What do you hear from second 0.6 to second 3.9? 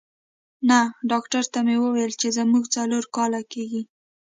نه، ډاکټر ته مې وویل چې زموږ څلور کاله کېږي.